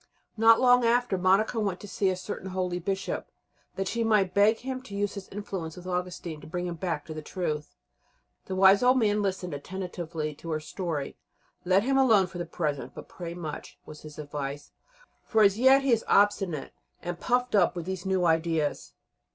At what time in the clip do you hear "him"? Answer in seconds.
4.57-4.81, 6.65-6.73, 11.83-11.99